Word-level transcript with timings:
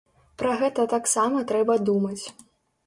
Пра 0.41 0.53
гэта 0.61 0.87
таксама 0.95 1.47
трэба 1.53 1.81
думаць. 1.93 2.21